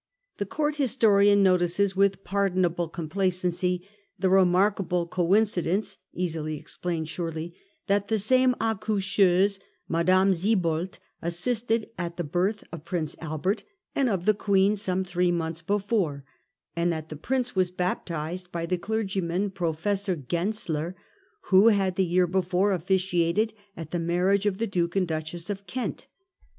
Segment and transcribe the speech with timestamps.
[0.37, 7.53] The Court historian notices with pardonable complacency the 'remark able coincidence '—easily explained, surely—
[7.85, 13.63] that the same accoucheuse, Madame Siebold, assisted at the birth of Prince Albert,
[13.95, 16.23] and of the Queen some three months before,
[16.75, 20.95] and that the Prince was baptised by the clergyman, Professor Genzler,
[21.51, 25.67] who had the year before officiated at the marriage of the Duke and Duchess of
[25.67, 26.07] Kent.